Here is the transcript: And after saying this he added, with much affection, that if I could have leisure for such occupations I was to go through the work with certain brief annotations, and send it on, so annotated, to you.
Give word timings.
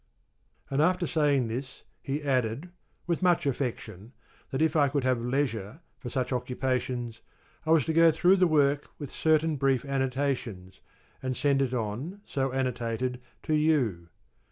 And 0.71 0.81
after 0.81 1.05
saying 1.05 1.47
this 1.47 1.83
he 2.01 2.23
added, 2.23 2.71
with 3.05 3.21
much 3.21 3.45
affection, 3.45 4.13
that 4.49 4.59
if 4.59 4.75
I 4.75 4.89
could 4.89 5.03
have 5.03 5.21
leisure 5.21 5.81
for 5.99 6.09
such 6.09 6.33
occupations 6.33 7.21
I 7.67 7.69
was 7.69 7.85
to 7.85 7.93
go 7.93 8.09
through 8.11 8.37
the 8.37 8.47
work 8.47 8.87
with 8.97 9.11
certain 9.11 9.57
brief 9.57 9.85
annotations, 9.85 10.81
and 11.21 11.37
send 11.37 11.61
it 11.61 11.75
on, 11.75 12.21
so 12.25 12.51
annotated, 12.51 13.21
to 13.43 13.53
you. 13.53 14.09